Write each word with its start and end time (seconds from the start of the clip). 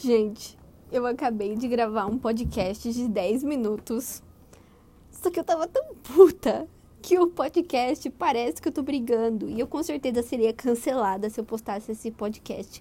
Gente, 0.00 0.56
eu 0.92 1.04
acabei 1.06 1.56
de 1.56 1.66
gravar 1.66 2.06
um 2.06 2.16
podcast 2.16 2.92
de 2.92 3.08
10 3.08 3.42
minutos. 3.42 4.22
Só 5.10 5.28
que 5.28 5.40
eu 5.40 5.42
tava 5.42 5.66
tão 5.66 5.92
puta 5.96 6.68
que 7.02 7.18
o 7.18 7.26
podcast 7.26 8.08
parece 8.10 8.62
que 8.62 8.68
eu 8.68 8.72
tô 8.72 8.80
brigando. 8.80 9.50
E 9.50 9.58
eu 9.58 9.66
com 9.66 9.82
certeza 9.82 10.22
seria 10.22 10.52
cancelada 10.52 11.28
se 11.28 11.40
eu 11.40 11.44
postasse 11.44 11.90
esse 11.90 12.12
podcast. 12.12 12.80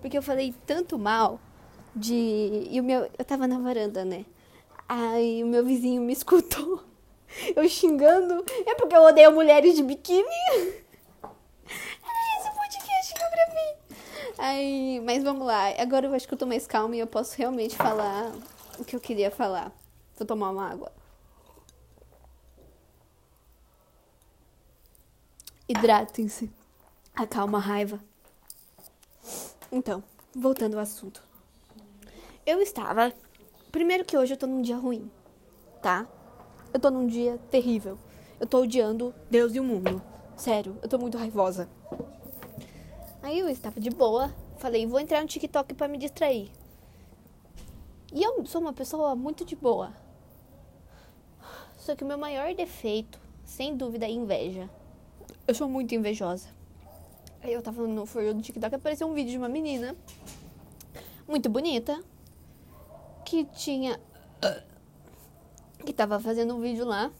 Porque 0.00 0.18
eu 0.18 0.22
falei 0.22 0.52
tanto 0.66 0.98
mal 0.98 1.40
de. 1.94 2.66
E 2.68 2.80
o 2.80 2.82
meu. 2.82 3.08
Eu 3.16 3.24
tava 3.24 3.46
na 3.46 3.60
varanda, 3.60 4.04
né? 4.04 4.26
Aí 4.88 5.44
o 5.44 5.46
meu 5.46 5.64
vizinho 5.64 6.02
me 6.02 6.12
escutou. 6.12 6.82
Eu 7.54 7.68
xingando. 7.68 8.44
É 8.66 8.74
porque 8.76 8.94
eu 8.94 9.02
odeio 9.02 9.32
mulheres 9.32 9.74
de 9.74 9.82
biquíni. 9.82 10.24
Aí, 14.38 15.00
mas 15.00 15.22
vamos 15.22 15.46
lá. 15.46 15.68
Agora 15.78 16.06
eu 16.06 16.14
acho 16.14 16.28
que 16.28 16.34
eu 16.34 16.38
tô 16.38 16.46
mais 16.46 16.66
calma 16.66 16.94
e 16.94 17.00
eu 17.00 17.06
posso 17.06 17.36
realmente 17.36 17.76
falar 17.76 18.32
o 18.78 18.84
que 18.84 18.94
eu 18.94 19.00
queria 19.00 19.30
falar. 19.30 19.72
Vou 20.16 20.26
tomar 20.26 20.50
uma 20.50 20.70
água. 20.70 20.92
Hidratem-se. 25.68 26.50
Acalma 27.14 27.58
a 27.58 27.60
raiva. 27.60 28.00
Então, 29.72 30.02
voltando 30.34 30.74
ao 30.74 30.80
assunto. 30.80 31.22
Eu 32.44 32.60
estava. 32.60 33.12
Primeiro 33.72 34.04
que 34.04 34.16
hoje 34.16 34.34
eu 34.34 34.36
tô 34.36 34.46
num 34.46 34.62
dia 34.62 34.76
ruim, 34.76 35.10
tá? 35.82 36.06
Eu 36.72 36.78
tô 36.78 36.90
num 36.90 37.06
dia 37.06 37.38
terrível. 37.50 37.98
Eu 38.38 38.46
tô 38.46 38.60
odiando 38.60 39.14
Deus 39.30 39.54
e 39.54 39.60
o 39.60 39.64
mundo. 39.64 40.00
Sério, 40.36 40.78
eu 40.82 40.88
tô 40.88 40.98
muito 40.98 41.18
raivosa. 41.18 41.68
Aí 43.26 43.40
eu 43.40 43.48
estava 43.48 43.80
de 43.80 43.90
boa, 43.90 44.32
falei, 44.56 44.86
vou 44.86 45.00
entrar 45.00 45.20
no 45.20 45.26
TikTok 45.26 45.74
para 45.74 45.88
me 45.88 45.98
distrair. 45.98 46.48
E 48.12 48.22
eu 48.22 48.46
sou 48.46 48.60
uma 48.60 48.72
pessoa 48.72 49.16
muito 49.16 49.44
de 49.44 49.56
boa. 49.56 49.92
Só 51.76 51.96
que 51.96 52.04
o 52.04 52.06
meu 52.06 52.16
maior 52.16 52.54
defeito, 52.54 53.18
sem 53.44 53.76
dúvida, 53.76 54.06
é 54.06 54.10
inveja. 54.12 54.70
Eu 55.44 55.56
sou 55.56 55.68
muito 55.68 55.92
invejosa. 55.92 56.46
Aí 57.42 57.52
eu 57.52 57.60
tava 57.60 57.84
no 57.88 58.06
For 58.06 58.32
do 58.32 58.40
TikTok 58.40 58.72
e 58.72 58.76
apareceu 58.76 59.08
um 59.08 59.12
vídeo 59.12 59.32
de 59.32 59.38
uma 59.38 59.48
menina 59.48 59.96
muito 61.26 61.50
bonita 61.50 62.00
que 63.24 63.44
tinha. 63.46 63.98
que 65.84 65.92
tava 65.92 66.20
fazendo 66.20 66.54
um 66.54 66.60
vídeo 66.60 66.84
lá. 66.84 67.10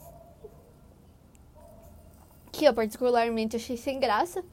Que 2.53 2.65
eu 2.65 2.73
particularmente 2.73 3.57
achei 3.57 3.77
sem 3.77 3.99
graça. 3.99 4.45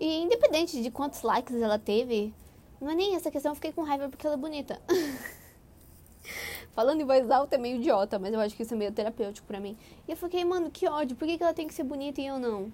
E 0.00 0.22
independente 0.22 0.82
de 0.82 0.90
quantos 0.90 1.20
likes 1.20 1.54
ela 1.60 1.78
teve, 1.78 2.32
não 2.80 2.90
é 2.90 2.94
nem 2.94 3.14
essa 3.14 3.30
questão, 3.30 3.52
eu 3.52 3.54
fiquei 3.54 3.70
com 3.70 3.82
raiva 3.82 4.08
porque 4.08 4.26
ela 4.26 4.34
é 4.34 4.38
bonita. 4.38 4.80
Falando 6.72 7.02
em 7.02 7.04
voz 7.04 7.30
alta 7.30 7.56
é 7.56 7.58
meio 7.58 7.76
idiota, 7.76 8.18
mas 8.18 8.32
eu 8.32 8.40
acho 8.40 8.56
que 8.56 8.62
isso 8.62 8.72
é 8.72 8.76
meio 8.78 8.92
terapêutico 8.92 9.46
pra 9.46 9.60
mim. 9.60 9.76
E 10.08 10.10
eu 10.10 10.16
fiquei, 10.16 10.42
mano, 10.42 10.70
que 10.70 10.88
ódio, 10.88 11.14
por 11.14 11.28
que, 11.28 11.36
que 11.36 11.42
ela 11.42 11.52
tem 11.52 11.68
que 11.68 11.74
ser 11.74 11.84
bonita 11.84 12.18
e 12.18 12.26
eu 12.26 12.38
não? 12.38 12.72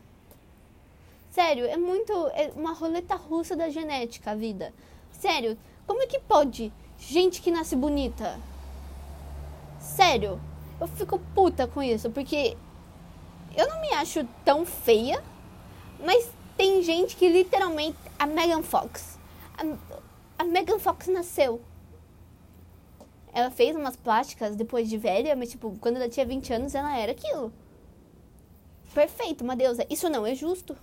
Sério, 1.31 1.67
é 1.67 1.77
muito. 1.77 2.13
É 2.29 2.53
uma 2.55 2.73
roleta 2.73 3.17
russa 3.17 3.57
da 3.57 3.69
genética 3.71 4.31
a 4.31 4.35
vida. 4.37 4.73
Sério, 5.11 5.59
como 5.85 6.03
é 6.03 6.07
que 6.07 6.21
pode 6.21 6.73
gente 6.97 7.43
que 7.43 7.51
nasce 7.51 7.75
bonita? 7.75 8.39
Sério, 9.81 10.41
eu 10.81 10.87
fico 10.87 11.19
puta 11.35 11.67
com 11.67 11.83
isso, 11.83 12.09
porque 12.09 12.57
eu 13.57 13.69
não 13.69 13.81
me 13.81 13.93
acho 13.95 14.25
tão 14.45 14.65
feia, 14.65 15.23
mas 15.99 16.31
tem 16.57 16.83
gente 16.83 17.17
que 17.17 17.29
literalmente. 17.29 17.99
A 18.19 18.27
Megan 18.27 18.63
Fox. 18.63 19.19
A, 19.57 20.43
a 20.43 20.45
Megan 20.45 20.79
Fox 20.79 21.07
nasceu. 21.09 21.61
Ela 23.33 23.51
fez 23.51 23.77
umas 23.77 23.97
plásticas 23.97 24.57
depois 24.57 24.89
de 24.89 24.97
velha, 24.97 25.37
mas 25.37 25.51
tipo, 25.51 25.77
quando 25.81 25.97
ela 25.97 26.09
tinha 26.09 26.25
20 26.25 26.53
anos, 26.55 26.75
ela 26.75 26.97
era 26.97 27.13
aquilo. 27.13 27.53
Perfeito, 28.95 29.45
uma 29.45 29.55
deusa. 29.55 29.87
Isso 29.91 30.09
não 30.09 30.27
é 30.27 30.35
justo. 30.35 30.75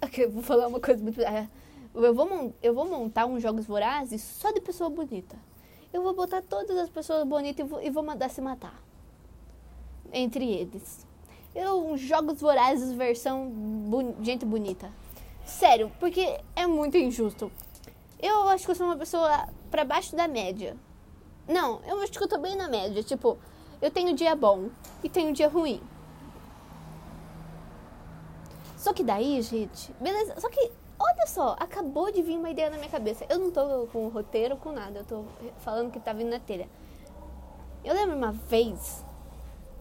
Ok, 0.00 0.26
vou 0.28 0.42
falar 0.42 0.66
uma 0.66 0.80
coisa 0.80 1.02
muito. 1.02 1.20
É, 1.20 1.46
eu 1.94 2.14
vou, 2.14 2.54
eu 2.62 2.74
vou 2.74 2.86
montar 2.86 3.26
uns 3.26 3.42
jogos 3.42 3.66
vorazes 3.66 4.22
só 4.22 4.50
de 4.50 4.60
pessoa 4.60 4.88
bonita. 4.88 5.36
Eu 5.92 6.02
vou 6.02 6.14
botar 6.14 6.40
todas 6.40 6.76
as 6.78 6.88
pessoas 6.88 7.24
bonitas 7.24 7.66
e 7.66 7.68
vou, 7.68 7.82
e 7.82 7.90
vou 7.90 8.02
mandar 8.02 8.30
se 8.30 8.40
matar. 8.40 8.82
Entre 10.10 10.50
eles. 10.50 11.06
Eu, 11.54 11.96
jogos 11.96 12.40
vorazes 12.40 12.92
versão 12.92 13.48
bu 13.50 14.14
gente 14.22 14.44
bonita. 14.44 14.90
Sério, 15.44 15.92
porque 16.00 16.40
é 16.56 16.66
muito 16.66 16.96
injusto. 16.96 17.52
Eu 18.20 18.48
acho 18.48 18.64
que 18.64 18.70
eu 18.70 18.74
sou 18.74 18.86
uma 18.86 18.96
pessoa 18.96 19.48
pra 19.70 19.84
baixo 19.84 20.14
da 20.16 20.28
média. 20.28 20.76
Não, 21.46 21.80
eu 21.86 22.00
acho 22.00 22.12
que 22.12 22.22
eu 22.22 22.28
tô 22.28 22.38
bem 22.38 22.56
na 22.56 22.68
média. 22.68 23.02
Tipo, 23.02 23.36
eu 23.80 23.90
tenho 23.90 24.14
dia 24.14 24.34
bom 24.34 24.70
e 25.02 25.08
tenho 25.08 25.32
dia 25.32 25.48
ruim. 25.48 25.82
Só 28.76 28.92
que 28.92 29.02
daí, 29.02 29.42
gente, 29.42 29.92
beleza. 30.00 30.40
Só 30.40 30.48
que, 30.48 30.72
olha 30.98 31.26
só, 31.26 31.56
acabou 31.58 32.10
de 32.10 32.22
vir 32.22 32.38
uma 32.38 32.50
ideia 32.50 32.70
na 32.70 32.76
minha 32.76 32.88
cabeça. 32.88 33.26
Eu 33.28 33.38
não 33.38 33.50
tô 33.50 33.86
com 33.92 34.08
roteiro, 34.08 34.56
com 34.56 34.72
nada. 34.72 35.00
Eu 35.00 35.04
tô 35.04 35.24
falando 35.58 35.90
que 35.90 36.00
tá 36.00 36.12
vindo 36.12 36.30
na 36.30 36.40
telha. 36.40 36.68
Eu 37.84 37.94
lembro 37.94 38.16
uma 38.16 38.32
vez 38.32 39.04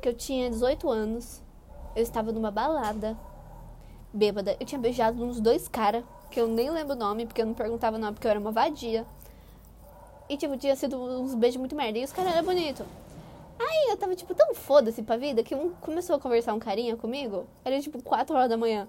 que 0.01 0.09
eu 0.09 0.13
tinha 0.13 0.49
18 0.49 0.89
anos. 0.89 1.41
Eu 1.95 2.03
estava 2.03 2.31
numa 2.31 2.51
balada, 2.51 3.17
bêbada. 4.13 4.55
Eu 4.59 4.65
tinha 4.65 4.79
beijado 4.79 5.23
uns 5.23 5.39
dois 5.39 5.67
caras, 5.67 6.03
que 6.29 6.39
eu 6.39 6.47
nem 6.47 6.69
lembro 6.69 6.95
o 6.95 6.97
nome, 6.97 7.25
porque 7.25 7.41
eu 7.41 7.45
não 7.45 7.53
perguntava 7.53 7.97
o 7.97 7.99
nome, 7.99 8.13
porque 8.13 8.27
eu 8.27 8.31
era 8.31 8.39
uma 8.39 8.51
vadia. 8.51 9.05
E, 10.29 10.37
tipo, 10.37 10.55
tinha 10.55 10.75
sido 10.75 10.97
uns 10.97 11.35
beijos 11.35 11.57
muito 11.57 11.75
merda. 11.75 11.99
E 11.99 12.05
os 12.05 12.13
caras 12.13 12.33
eram 12.33 12.45
bonitos. 12.45 12.85
Aí 13.59 13.89
eu 13.89 13.97
tava, 13.97 14.15
tipo, 14.15 14.33
tão 14.33 14.55
foda-se 14.55 15.03
pra 15.03 15.17
vida 15.17 15.43
que 15.43 15.53
um 15.53 15.71
começou 15.81 16.15
a 16.15 16.19
conversar 16.19 16.53
um 16.53 16.59
carinha 16.59 16.95
comigo. 16.95 17.45
Era, 17.65 17.79
tipo, 17.81 18.01
4 18.01 18.33
horas 18.35 18.49
da 18.49 18.55
manhã. 18.55 18.87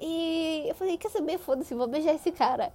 E 0.00 0.64
eu 0.66 0.74
falei, 0.74 0.96
quer 0.96 1.10
saber? 1.10 1.36
Foda-se, 1.38 1.74
vou 1.74 1.86
beijar 1.86 2.14
esse 2.14 2.32
cara. 2.32 2.72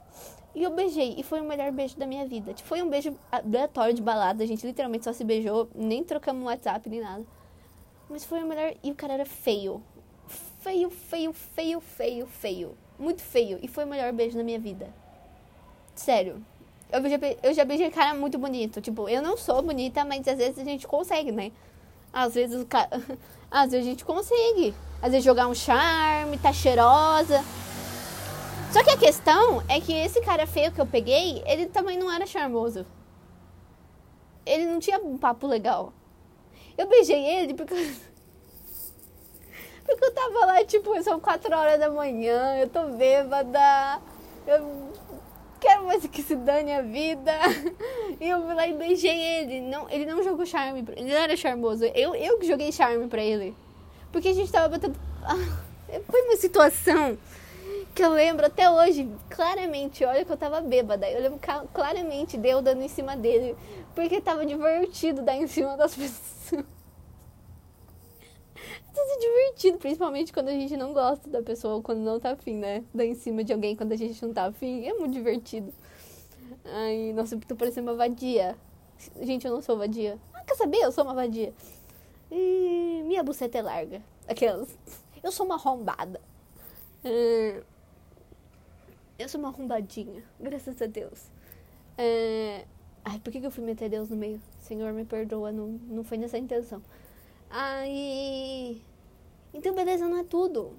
E 0.53 0.63
eu 0.63 0.69
beijei. 0.69 1.15
E 1.17 1.23
foi 1.23 1.41
o 1.41 1.43
melhor 1.43 1.71
beijo 1.71 1.97
da 1.97 2.05
minha 2.05 2.27
vida. 2.27 2.53
Tipo, 2.53 2.69
foi 2.69 2.83
um 2.83 2.89
beijo 2.89 3.15
aleatório 3.31 3.95
de 3.95 4.01
balada. 4.01 4.43
A 4.43 4.47
gente 4.47 4.65
literalmente 4.65 5.05
só 5.05 5.11
se 5.11 5.23
beijou. 5.23 5.67
Nem 5.73 6.03
trocamos 6.03 6.45
WhatsApp, 6.45 6.88
nem 6.88 7.01
nada. 7.01 7.25
Mas 8.09 8.25
foi 8.25 8.43
o 8.43 8.47
melhor. 8.47 8.73
E 8.83 8.91
o 8.91 8.95
cara 8.95 9.13
era 9.13 9.25
feio. 9.25 9.83
Feio, 10.61 10.89
feio, 10.89 11.31
feio, 11.31 11.79
feio, 11.79 12.25
feio. 12.27 12.77
Muito 12.97 13.21
feio. 13.21 13.59
E 13.61 13.67
foi 13.67 13.85
o 13.85 13.87
melhor 13.87 14.11
beijo 14.11 14.37
da 14.37 14.43
minha 14.43 14.59
vida. 14.59 14.91
Sério. 15.95 16.43
Eu 16.91 17.07
já, 17.07 17.17
eu 17.43 17.53
já 17.53 17.63
beijei 17.63 17.91
cara 17.91 18.15
muito 18.15 18.37
bonito. 18.37 18.81
Tipo, 18.81 19.07
eu 19.07 19.21
não 19.21 19.37
sou 19.37 19.61
bonita, 19.61 20.03
mas 20.03 20.27
às 20.27 20.37
vezes 20.37 20.57
a 20.57 20.63
gente 20.63 20.87
consegue, 20.87 21.31
né? 21.31 21.51
Às 22.11 22.33
vezes 22.33 22.61
o 22.61 22.65
cara. 22.65 22.89
Às 23.51 23.71
vezes 23.71 23.87
a 23.87 23.89
gente 23.89 24.05
consegue. 24.05 24.75
Às 25.01 25.11
vezes 25.11 25.25
jogar 25.25 25.47
um 25.47 25.55
charme, 25.55 26.37
tá 26.37 26.53
cheirosa. 26.53 27.43
Só 28.71 28.83
que 28.83 28.91
a 28.91 28.97
questão 28.97 29.63
é 29.67 29.81
que 29.81 29.91
esse 29.91 30.21
cara 30.21 30.45
feio 30.45 30.71
que 30.71 30.79
eu 30.79 30.85
peguei, 30.85 31.41
ele 31.47 31.65
também 31.65 31.97
não 31.97 32.11
era 32.11 32.27
charmoso. 32.27 32.85
Ele 34.45 34.67
não 34.67 34.79
tinha 34.79 34.99
um 34.99 35.17
papo 35.17 35.47
legal. 35.47 35.91
Eu 36.79 36.88
beijei 36.88 37.25
ele 37.25 37.53
porque. 37.53 37.75
Porque 39.85 40.06
eu 40.06 40.13
tava 40.13 40.45
lá, 40.45 40.63
tipo, 40.63 41.03
são 41.03 41.19
quatro 41.19 41.53
horas 41.53 41.79
da 41.79 41.90
manhã, 41.90 42.57
eu 42.57 42.69
tô 42.69 42.84
bêbada. 42.90 44.00
Eu 44.45 44.94
quero 45.59 45.85
mais 45.88 46.06
que 46.06 46.22
se 46.22 46.35
dane 46.35 46.72
a 46.72 46.81
vida. 46.81 47.31
E 48.22 48.28
eu 48.28 48.41
fui 48.41 48.53
lá 48.53 48.68
e 48.68 48.73
beijei 48.73 49.18
ele. 49.18 49.62
Não, 49.62 49.89
ele 49.89 50.06
não 50.06 50.22
jogou 50.22 50.45
charme, 50.45 50.85
ele 50.95 51.09
não 51.09 51.18
era 51.18 51.38
charmoso. 51.38 51.85
Eu, 51.85 52.13
eu 52.16 52.38
que 52.38 52.45
joguei 52.45 52.72
charme 52.72 53.07
pra 53.07 53.23
ele. 53.23 53.56
Porque 54.12 54.28
a 54.28 54.34
gente 54.34 54.51
tava 54.51 54.68
batendo. 54.68 55.00
Foi 56.06 56.22
uma 56.23 56.35
situação 56.35 57.18
que 57.95 58.03
eu 58.03 58.12
lembro 58.12 58.45
até 58.45 58.69
hoje, 58.69 59.09
claramente. 59.29 60.03
Olha 60.03 60.25
que 60.25 60.31
eu 60.31 60.38
tava 60.38 60.59
bêbada. 60.59 61.09
Eu 61.09 61.21
lembro 61.21 61.39
claramente 61.74 62.38
de 62.38 62.50
eu 62.50 62.62
dando 62.62 62.81
em 62.81 62.89
cima 62.89 63.15
dele. 63.15 63.56
Porque 63.95 64.19
tava 64.19 64.45
divertido 64.45 65.21
dar 65.21 65.36
em 65.36 65.48
cima 65.48 65.77
das 65.77 65.95
pessoas. 65.95 66.78
Divertido, 69.59 69.77
principalmente 69.77 70.31
quando 70.31 70.47
a 70.47 70.53
gente 70.53 70.77
não 70.77 70.94
gosta 70.94 71.29
da 71.29 71.44
pessoa 71.44 71.81
quando 71.81 72.00
não 72.00 72.17
tá 72.17 72.31
afim, 72.31 72.56
né? 72.56 72.81
Dar 72.94 73.03
em 73.03 73.13
cima 73.13 73.44
de 73.44 73.51
alguém 73.51 73.75
quando 73.75 73.91
a 73.91 73.95
gente 73.97 74.25
não 74.25 74.33
tá 74.33 74.45
afim. 74.45 74.88
É 74.88 74.94
muito 74.94 75.11
divertido. 75.11 75.73
Ai, 76.63 77.11
nossa, 77.13 77.35
eu 77.35 77.41
tô 77.41 77.57
parecendo 77.57 77.91
uma 77.91 77.97
vadia. 77.97 78.56
Gente, 79.21 79.45
eu 79.45 79.53
não 79.53 79.61
sou 79.61 79.77
vadia. 79.77 80.17
Ah, 80.33 80.45
quer 80.45 80.56
saber? 80.56 80.77
Eu 80.77 80.94
sou 80.94 81.03
uma 81.03 81.13
vadia. 81.13 81.53
E 82.31 83.03
minha 83.06 83.21
buceta 83.21 83.57
é 83.57 83.61
larga. 83.61 84.01
Aquelas. 84.29 84.69
Eu 85.21 85.29
sou 85.29 85.45
uma 85.45 85.56
arrombada. 85.56 86.21
É... 87.03 87.62
Eu 89.17 89.27
sou 89.27 89.41
uma 89.41 89.50
arrombadinha. 89.50 90.23
Graças 90.39 90.81
a 90.81 90.85
Deus. 90.85 91.29
É... 91.97 92.63
Ai, 93.03 93.19
por 93.19 93.29
que, 93.29 93.45
eu 93.45 93.51
fui 93.51 93.65
meter 93.65 93.89
Deus 93.89 94.09
no 94.09 94.15
meio? 94.15 94.41
Senhor, 94.62 94.94
me 94.94 95.03
perdoa. 95.03 95.51
Não, 95.51 95.67
não 95.67 96.03
foi 96.05 96.17
nessa 96.17 96.38
intenção. 96.38 96.81
Aí. 97.50 98.81
Então, 99.54 99.74
beleza, 99.74 100.07
não 100.07 100.19
é 100.19 100.24
tudo. 100.24 100.74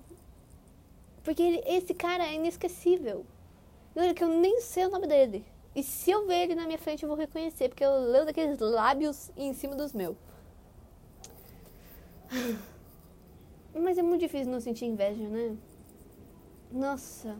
Porque 1.22 1.42
ele, 1.42 1.62
esse 1.66 1.92
cara 1.94 2.26
é 2.26 2.34
inesquecível. 2.34 3.24
E 3.94 4.00
olha 4.00 4.14
que 4.14 4.22
eu 4.22 4.28
nem 4.28 4.60
sei 4.60 4.86
o 4.86 4.90
nome 4.90 5.06
dele. 5.06 5.44
E 5.74 5.82
se 5.82 6.10
eu 6.10 6.26
ver 6.26 6.44
ele 6.44 6.54
na 6.54 6.66
minha 6.66 6.78
frente, 6.78 7.02
eu 7.02 7.08
vou 7.08 7.16
reconhecer, 7.16 7.68
porque 7.68 7.84
eu 7.84 8.10
leio 8.10 8.24
daqueles 8.24 8.58
lábios 8.58 9.30
em 9.36 9.52
cima 9.52 9.74
dos 9.76 9.92
meus. 9.92 10.16
Mas 13.74 13.98
é 13.98 14.02
muito 14.02 14.20
difícil 14.20 14.50
não 14.50 14.60
sentir 14.60 14.86
inveja, 14.86 15.28
né? 15.28 15.56
Nossa. 16.72 17.36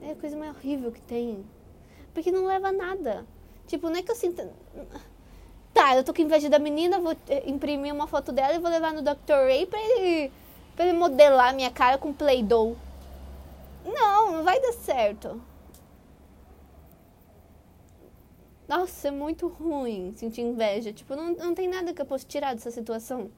É 0.00 0.12
a 0.12 0.16
coisa 0.16 0.36
mais 0.36 0.56
horrível 0.56 0.90
que 0.90 1.00
tem. 1.02 1.44
Porque 2.14 2.32
não 2.32 2.46
leva 2.46 2.68
a 2.68 2.72
nada. 2.72 3.26
Tipo, 3.66 3.90
não 3.90 3.96
é 3.96 4.02
que 4.02 4.10
eu 4.10 4.16
sinta. 4.16 4.52
Tá, 5.78 5.94
eu 5.94 6.02
tô 6.02 6.12
com 6.12 6.20
inveja 6.20 6.50
da 6.50 6.58
menina, 6.58 6.98
vou 6.98 7.16
eh, 7.28 7.44
imprimir 7.46 7.94
uma 7.94 8.08
foto 8.08 8.32
dela 8.32 8.52
e 8.52 8.58
vou 8.58 8.68
levar 8.68 8.92
no 8.92 9.00
Dr. 9.00 9.46
Ray 9.46 9.64
pra 9.64 9.78
ele, 9.80 10.32
pra 10.74 10.84
ele 10.84 10.98
modelar 10.98 11.54
minha 11.54 11.70
cara 11.70 11.96
com 11.96 12.12
Play-Doh. 12.12 12.76
Não, 13.84 14.32
não 14.32 14.42
vai 14.42 14.60
dar 14.60 14.72
certo. 14.72 15.40
Nossa, 18.66 19.06
é 19.06 19.10
muito 19.12 19.46
ruim 19.46 20.12
sentir 20.16 20.40
inveja. 20.40 20.92
Tipo, 20.92 21.14
não, 21.14 21.30
não 21.34 21.54
tem 21.54 21.68
nada 21.68 21.94
que 21.94 22.02
eu 22.02 22.06
possa 22.06 22.26
tirar 22.26 22.54
dessa 22.56 22.72
situação. 22.72 23.30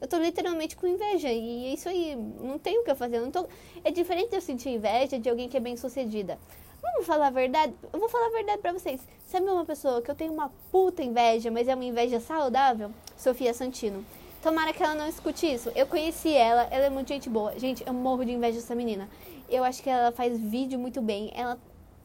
Eu 0.00 0.08
tô 0.08 0.16
literalmente 0.16 0.76
com 0.76 0.86
inveja. 0.86 1.30
E 1.30 1.66
é 1.66 1.74
isso 1.74 1.90
aí, 1.90 2.16
não 2.40 2.58
tem 2.58 2.78
o 2.78 2.84
que 2.84 2.90
eu 2.90 2.96
fazer. 2.96 3.18
Eu 3.18 3.24
não 3.24 3.30
tô... 3.30 3.46
É 3.84 3.90
diferente 3.90 4.34
eu 4.34 4.40
sentir 4.40 4.70
inveja 4.70 5.18
de 5.18 5.28
alguém 5.28 5.46
que 5.46 5.58
é 5.58 5.60
bem 5.60 5.76
sucedida. 5.76 6.38
Vamos 6.82 7.06
falar 7.06 7.28
a 7.28 7.30
verdade? 7.30 7.74
Eu 7.92 7.98
vou 7.98 8.08
falar 8.08 8.26
a 8.26 8.30
verdade 8.30 8.62
pra 8.62 8.72
vocês. 8.72 9.00
Sabe 9.26 9.46
uma 9.46 9.64
pessoa 9.64 10.00
que 10.02 10.10
eu 10.10 10.14
tenho 10.14 10.32
uma 10.32 10.50
puta 10.70 11.02
inveja, 11.02 11.50
mas 11.50 11.68
é 11.68 11.74
uma 11.74 11.84
inveja 11.84 12.20
saudável? 12.20 12.90
Sofia 13.16 13.52
Santino. 13.52 14.04
Tomara 14.42 14.72
que 14.72 14.82
ela 14.82 14.94
não 14.94 15.08
escute 15.08 15.46
isso. 15.46 15.70
Eu 15.74 15.86
conheci 15.86 16.32
ela, 16.32 16.68
ela 16.70 16.86
é 16.86 16.90
muito 16.90 17.08
gente 17.08 17.28
boa. 17.28 17.58
Gente, 17.58 17.84
eu 17.86 17.92
morro 17.92 18.24
de 18.24 18.32
inveja 18.32 18.60
dessa 18.60 18.74
menina. 18.74 19.08
Eu 19.48 19.64
acho 19.64 19.82
que 19.82 19.90
ela 19.90 20.12
faz 20.12 20.38
vídeo 20.38 20.78
muito 20.78 21.00
bem. 21.02 21.32
Ela 21.34 21.58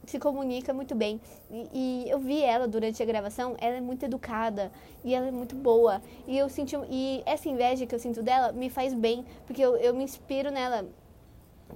se 0.06 0.18
comunica 0.18 0.72
muito 0.72 0.94
bem. 0.94 1.20
E, 1.50 1.68
e, 1.72 2.10
eu 2.10 2.18
vi 2.18 2.42
ela 2.42 2.66
durante 2.66 3.02
a 3.02 3.06
gravação, 3.06 3.56
ela 3.60 3.76
é 3.76 3.80
muito 3.80 4.04
educada 4.04 4.72
e 5.04 5.14
ela 5.14 5.28
é 5.28 5.30
muito 5.30 5.54
boa. 5.54 6.02
E 6.26 6.36
eu 6.36 6.48
senti 6.48 6.76
e 6.90 7.22
essa 7.24 7.48
inveja 7.48 7.86
que 7.86 7.94
eu 7.94 7.98
sinto 7.98 8.22
dela 8.22 8.52
me 8.52 8.68
faz 8.68 8.94
bem, 8.94 9.24
porque 9.46 9.62
eu, 9.62 9.76
eu 9.76 9.94
me 9.94 10.04
inspiro 10.04 10.50
nela. 10.50 10.86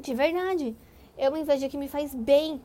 De 0.01 0.15
verdade. 0.15 0.77
É 1.17 1.29
uma 1.29 1.39
inveja 1.39 1.69
que 1.69 1.79
me 1.79 1.89
faz 1.89 2.15
bem. 2.15 2.61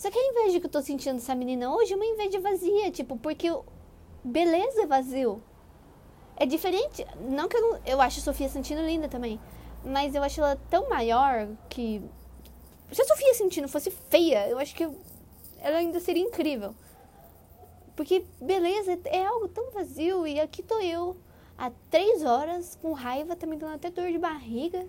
Só 0.00 0.10
que 0.10 0.18
a 0.18 0.28
inveja 0.28 0.58
que 0.58 0.64
eu 0.64 0.70
tô 0.70 0.80
sentindo 0.80 1.16
dessa 1.16 1.34
menina 1.34 1.70
hoje 1.70 1.92
é 1.92 1.96
uma 1.96 2.06
inveja 2.06 2.40
vazia, 2.40 2.90
tipo, 2.90 3.18
porque 3.18 3.48
beleza 4.24 4.84
é 4.84 4.86
vazio. 4.86 5.42
É 6.36 6.46
diferente. 6.46 7.06
Não 7.20 7.46
que 7.46 7.54
eu, 7.54 7.78
eu 7.84 8.00
acho 8.00 8.18
a 8.18 8.22
Sofia 8.22 8.48
Santino 8.48 8.80
linda 8.80 9.10
também. 9.10 9.38
Mas 9.84 10.14
eu 10.14 10.22
acho 10.22 10.40
ela 10.40 10.56
tão 10.70 10.88
maior 10.88 11.46
que 11.68 12.02
se 12.90 13.02
a 13.02 13.04
Sofia 13.04 13.34
Santino 13.34 13.68
fosse 13.68 13.90
feia, 13.90 14.48
eu 14.48 14.58
acho 14.58 14.74
que 14.74 14.84
ela 15.58 15.76
ainda 15.76 16.00
seria 16.00 16.22
incrível. 16.22 16.74
Porque 17.94 18.24
beleza 18.40 18.98
é 19.04 19.26
algo 19.26 19.48
tão 19.48 19.70
vazio 19.70 20.26
e 20.26 20.40
aqui 20.40 20.62
tô 20.62 20.78
eu 20.78 21.14
há 21.58 21.70
três 21.90 22.24
horas 22.24 22.74
com 22.80 22.94
raiva, 22.94 23.36
tá 23.36 23.46
dando 23.46 23.66
até 23.66 23.90
dor 23.90 24.10
de 24.10 24.16
barriga. 24.16 24.88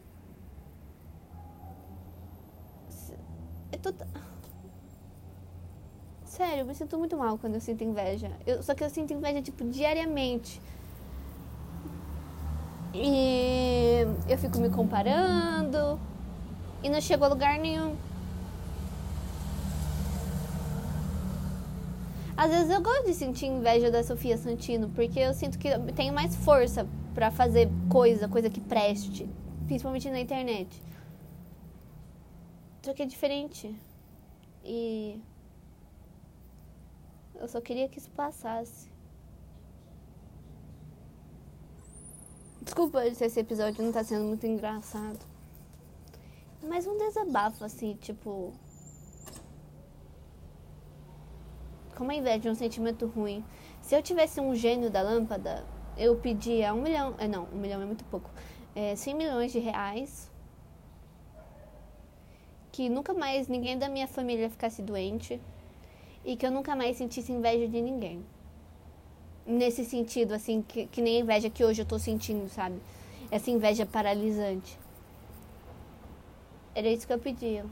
Eu 3.73 3.79
tô... 3.79 3.93
Sério, 6.41 6.61
eu 6.61 6.65
me 6.65 6.73
sinto 6.73 6.97
muito 6.97 7.15
mal 7.15 7.37
quando 7.37 7.53
eu 7.53 7.61
sinto 7.61 7.83
inveja. 7.83 8.31
Eu, 8.47 8.63
só 8.63 8.73
que 8.73 8.83
eu 8.83 8.89
sinto 8.89 9.13
inveja, 9.13 9.43
tipo, 9.43 9.63
diariamente. 9.63 10.59
E 12.95 14.07
eu 14.27 14.37
fico 14.39 14.57
me 14.57 14.71
comparando 14.71 15.99
e 16.81 16.89
não 16.89 16.99
chegou 16.99 17.27
a 17.27 17.29
lugar 17.29 17.59
nenhum. 17.59 17.95
Às 22.35 22.49
vezes 22.49 22.71
eu 22.71 22.81
gosto 22.81 23.05
de 23.05 23.13
sentir 23.13 23.45
inveja 23.45 23.91
da 23.91 24.03
Sofia 24.03 24.35
Santino, 24.35 24.89
porque 24.89 25.19
eu 25.19 25.35
sinto 25.35 25.59
que 25.59 25.67
eu 25.67 25.93
tenho 25.93 26.11
mais 26.11 26.35
força 26.35 26.87
para 27.13 27.29
fazer 27.29 27.69
coisa, 27.87 28.27
coisa 28.27 28.49
que 28.49 28.59
preste, 28.59 29.29
principalmente 29.67 30.09
na 30.09 30.19
internet. 30.19 30.81
Só 32.81 32.95
que 32.95 33.03
é 33.03 33.05
diferente. 33.05 33.75
E 34.65 35.21
eu 37.35 37.47
só 37.47 37.59
queria 37.61 37.89
que 37.89 37.99
isso 37.99 38.11
passasse. 38.11 38.91
Desculpa 42.61 43.01
se 43.13 43.25
esse 43.25 43.39
episódio 43.39 43.83
não 43.83 43.91
tá 43.91 44.03
sendo 44.03 44.25
muito 44.25 44.45
engraçado. 44.45 45.19
Mas 46.63 46.85
um 46.85 46.97
desabafo, 46.97 47.65
assim, 47.65 47.95
tipo. 47.95 48.53
Como 51.95 52.11
a 52.11 52.15
inveja 52.15 52.49
é 52.49 52.51
um 52.51 52.55
sentimento 52.55 53.07
ruim. 53.07 53.43
Se 53.81 53.95
eu 53.95 54.01
tivesse 54.01 54.39
um 54.39 54.55
gênio 54.55 54.89
da 54.91 55.01
lâmpada, 55.01 55.65
eu 55.97 56.15
pedia 56.17 56.73
um 56.73 56.81
milhão. 56.81 57.15
É, 57.17 57.27
não, 57.27 57.45
um 57.51 57.57
milhão 57.57 57.81
é 57.81 57.85
muito 57.85 58.05
pouco. 58.05 58.29
É, 58.75 58.95
100 58.95 59.15
milhões 59.15 59.51
de 59.51 59.59
reais. 59.59 60.29
Que 62.71 62.89
nunca 62.89 63.13
mais 63.13 63.47
ninguém 63.47 63.77
da 63.77 63.89
minha 63.89 64.07
família 64.07 64.49
ficasse 64.49 64.81
doente. 64.81 65.41
E 66.23 66.35
que 66.35 66.45
eu 66.45 66.51
nunca 66.51 66.75
mais 66.75 66.97
sentisse 66.97 67.31
inveja 67.31 67.67
de 67.67 67.81
ninguém. 67.81 68.23
Nesse 69.45 69.83
sentido, 69.83 70.33
assim, 70.33 70.61
que, 70.61 70.85
que 70.85 71.01
nem 71.01 71.17
a 71.17 71.19
inveja 71.21 71.49
que 71.49 71.63
hoje 71.63 71.81
eu 71.81 71.85
tô 71.85 71.97
sentindo, 71.97 72.47
sabe? 72.49 72.75
Essa 73.31 73.49
inveja 73.49 73.85
paralisante. 73.85 74.77
Era 76.75 76.87
isso 76.87 77.07
que 77.07 77.13
eu 77.13 77.19
pedia. 77.19 77.65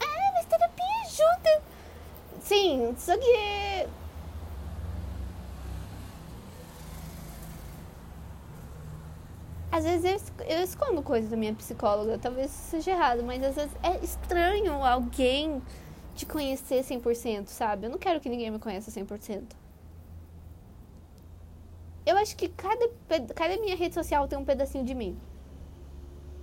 Ah, 0.00 0.32
mas 0.34 0.46
terapia 0.46 0.84
ajuda. 1.06 1.62
Sim, 2.42 2.94
só 2.98 3.16
que. 3.16 3.88
Às 9.72 9.84
vezes 9.84 10.30
eu, 10.38 10.46
eu 10.46 10.62
escondo 10.62 11.02
coisas 11.02 11.30
da 11.30 11.36
minha 11.36 11.54
psicóloga, 11.54 12.18
talvez 12.18 12.50
seja 12.50 12.90
errado, 12.90 13.22
mas 13.24 13.42
às 13.42 13.54
vezes 13.54 13.72
é 13.82 14.04
estranho 14.04 14.74
alguém 14.84 15.62
te 16.14 16.26
conhecer 16.26 16.82
100%, 16.82 17.48
sabe? 17.48 17.86
Eu 17.86 17.90
não 17.90 17.98
quero 17.98 18.20
que 18.20 18.28
ninguém 18.28 18.50
me 18.50 18.58
conheça 18.58 18.90
100%. 18.90 19.42
Eu 22.04 22.16
acho 22.16 22.36
que 22.36 22.48
cada, 22.48 22.90
cada 23.34 23.56
minha 23.58 23.76
rede 23.76 23.94
social 23.94 24.26
tem 24.26 24.38
um 24.38 24.44
pedacinho 24.44 24.84
de 24.84 24.94
mim. 24.94 25.16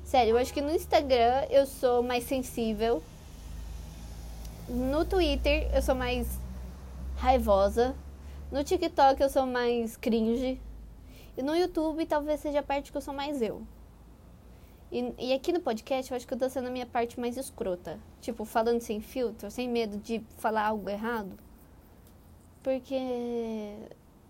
Sério, 0.04 0.32
eu 0.32 0.38
acho 0.38 0.54
que 0.54 0.62
no 0.62 0.72
Instagram 0.72 1.46
eu 1.50 1.66
sou 1.66 2.02
mais 2.02 2.24
sensível. 2.24 3.04
No 4.68 5.06
Twitter 5.06 5.70
eu 5.74 5.82
sou 5.82 5.96
mais 5.96 6.40
raivosa. 7.18 7.96
No 8.52 8.64
TikTok 8.64 9.22
eu 9.22 9.30
sou 9.30 9.46
mais 9.46 9.98
cringe. 9.98 10.60
E 11.38 11.44
no 11.44 11.56
YouTube 11.56 12.06
talvez 12.06 12.40
seja 12.40 12.60
a 12.60 12.64
parte 12.64 12.92
que 12.92 12.98
eu 12.98 13.02
sou 13.02 13.14
mais 13.14 13.42
eu. 13.42 13.62
E, 14.92 15.14
e, 15.20 15.34
aqui 15.34 15.54
no 15.54 15.62
podcast 15.62 16.12
eu 16.12 16.18
acho 16.18 16.28
que 16.28 16.34
eu 16.34 16.38
tô 16.38 16.50
sendo 16.50 16.68
a 16.68 16.72
minha 16.72 16.86
parte 16.86 17.20
mais 17.20 17.38
escrota. 17.38 18.00
Tipo, 18.22 18.44
falando 18.44 18.82
sem 18.82 19.00
filtro, 19.02 19.52
sem 19.52 19.70
medo 19.70 19.98
de 19.98 20.20
falar 20.38 20.66
algo 20.66 20.90
errado. 20.90 21.38
Porque 22.64 22.96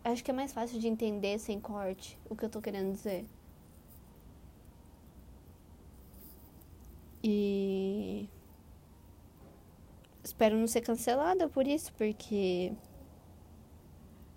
acho 0.04 0.24
que 0.24 0.32
é 0.32 0.34
mais 0.34 0.52
fácil 0.52 0.80
de 0.80 0.88
entender 0.88 1.40
sem 1.40 1.60
corte 1.60 2.20
o 2.30 2.36
que 2.36 2.46
eu 2.46 2.50
tô 2.50 2.62
querendo 2.62 2.92
dizer. 2.92 3.26
E 7.24 8.30
espero 10.24 10.58
não 10.58 10.68
ser 10.68 10.82
cancelada 10.82 11.50
por 11.50 11.68
isso, 11.68 11.92
porque 11.94 12.72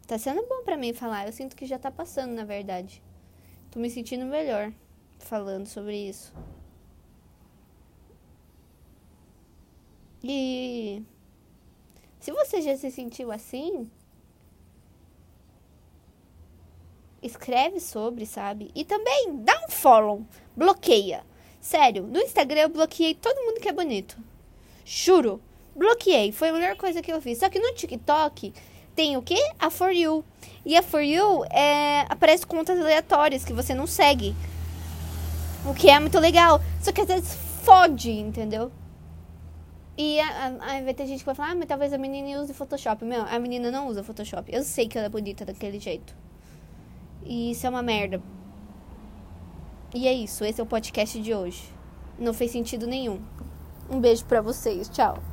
tá 0.06 0.18
sendo 0.18 0.46
bom 0.48 0.62
para 0.64 0.76
mim 0.76 0.92
falar. 0.92 1.26
Eu 1.26 1.32
sinto 1.32 1.56
que 1.56 1.66
já 1.66 1.78
tá 1.78 1.90
passando, 1.90 2.32
na 2.32 2.44
verdade. 2.44 3.02
Tô 3.70 3.80
me 3.80 3.90
sentindo 3.90 4.24
melhor 4.26 4.72
falando 5.22 5.66
sobre 5.66 5.96
isso. 5.96 6.32
E 10.22 11.02
se 12.20 12.30
você 12.30 12.62
já 12.62 12.76
se 12.76 12.90
sentiu 12.90 13.32
assim, 13.32 13.90
escreve 17.22 17.80
sobre, 17.80 18.26
sabe? 18.26 18.70
E 18.74 18.84
também 18.84 19.38
dá 19.42 19.64
um 19.66 19.70
follow, 19.70 20.24
bloqueia. 20.56 21.24
Sério, 21.60 22.04
no 22.04 22.20
Instagram 22.20 22.62
eu 22.62 22.68
bloqueei 22.68 23.14
todo 23.14 23.44
mundo 23.44 23.60
que 23.60 23.68
é 23.68 23.72
bonito. 23.72 24.16
Juro. 24.84 25.40
Bloqueei. 25.74 26.32
Foi 26.32 26.50
a 26.50 26.52
melhor 26.52 26.76
coisa 26.76 27.00
que 27.00 27.12
eu 27.12 27.20
fiz. 27.20 27.38
Só 27.38 27.48
que 27.48 27.58
no 27.58 27.72
TikTok 27.72 28.52
tem 28.94 29.16
o 29.16 29.22
quê? 29.22 29.38
A 29.58 29.70
For 29.70 29.90
You. 29.90 30.24
E 30.64 30.76
a 30.76 30.82
For 30.82 31.02
You 31.02 31.44
é, 31.46 32.04
aparece 32.08 32.46
contas 32.46 32.78
aleatórias 32.78 33.44
que 33.44 33.52
você 33.52 33.74
não 33.74 33.86
segue. 33.86 34.34
O 35.64 35.74
que 35.74 35.88
é 35.88 35.98
muito 36.00 36.18
legal. 36.18 36.60
Só 36.80 36.92
que 36.92 37.00
às 37.00 37.06
vezes 37.06 37.34
fode, 37.62 38.10
entendeu? 38.10 38.70
E 39.96 40.18
aí 40.18 40.82
vai 40.82 40.94
ter 40.94 41.06
gente 41.06 41.20
que 41.20 41.26
vai 41.26 41.34
falar, 41.34 41.50
ah, 41.50 41.54
mas 41.54 41.66
talvez 41.66 41.92
a 41.92 41.98
menina 41.98 42.40
use 42.40 42.52
Photoshop. 42.54 43.04
Meu, 43.04 43.22
a 43.22 43.38
menina 43.38 43.70
não 43.70 43.86
usa 43.88 44.02
Photoshop. 44.02 44.52
Eu 44.52 44.62
sei 44.64 44.88
que 44.88 44.96
ela 44.96 45.06
é 45.06 45.10
bonita 45.10 45.44
daquele 45.44 45.78
jeito. 45.78 46.16
E 47.24 47.52
isso 47.52 47.66
é 47.66 47.70
uma 47.70 47.82
merda. 47.82 48.20
E 49.94 50.08
é 50.08 50.12
isso, 50.12 50.44
esse 50.44 50.60
é 50.60 50.64
o 50.64 50.66
podcast 50.66 51.20
de 51.20 51.34
hoje. 51.34 51.62
Não 52.18 52.32
fez 52.32 52.50
sentido 52.50 52.86
nenhum. 52.86 53.20
Um 53.90 54.00
beijo 54.00 54.24
pra 54.24 54.40
vocês. 54.40 54.88
Tchau. 54.88 55.31